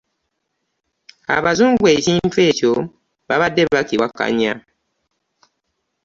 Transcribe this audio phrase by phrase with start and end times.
[1.35, 2.73] Abazungu ekintu ekyo
[3.27, 4.53] babadde bakiwakanya.